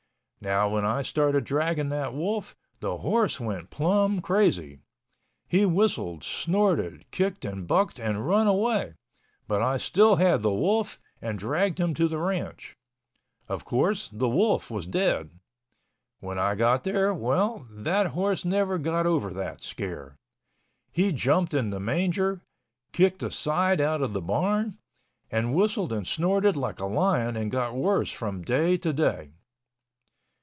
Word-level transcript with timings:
Now 0.43 0.69
when 0.69 0.83
I 0.85 1.03
started 1.03 1.43
dragging 1.43 1.89
that 1.89 2.15
wolf, 2.15 2.55
the 2.79 2.97
horse 2.97 3.39
went 3.39 3.69
plumb 3.69 4.21
crazy. 4.21 4.79
He 5.47 5.67
whistled, 5.67 6.23
snorted, 6.23 7.05
kicked 7.11 7.45
and 7.45 7.67
bucked 7.67 7.99
and 7.99 8.25
run 8.25 8.47
away, 8.47 8.95
but 9.47 9.61
I 9.61 9.77
still 9.77 10.15
had 10.15 10.41
the 10.41 10.51
wolf 10.51 10.99
and 11.21 11.37
dragged 11.37 11.79
him 11.79 11.93
to 11.93 12.07
the 12.07 12.17
ranch. 12.17 12.75
Of 13.49 13.65
course, 13.65 14.09
the 14.11 14.27
wolf 14.29 14.71
was 14.71 14.87
dead. 14.87 15.29
When 16.21 16.39
I 16.39 16.55
got 16.55 16.85
there—well, 16.85 17.67
that 17.69 18.07
horse 18.07 18.43
never 18.43 18.79
got 18.79 19.05
over 19.05 19.31
that 19.35 19.61
scare. 19.61 20.17
He 20.91 21.11
jumped 21.11 21.53
in 21.53 21.69
the 21.69 21.79
manger, 21.79 22.41
kicked 22.93 23.19
the 23.19 23.29
side 23.29 23.79
out 23.79 24.01
of 24.01 24.13
the 24.13 24.21
barn, 24.21 24.79
and 25.29 25.53
whistled 25.53 25.93
and 25.93 26.07
snorted 26.07 26.55
like 26.55 26.79
a 26.79 26.87
lion 26.87 27.35
and 27.37 27.51
got 27.51 27.75
worse 27.75 28.09
from 28.09 28.41
day 28.41 28.75
to 28.77 28.91
day. 28.91 29.33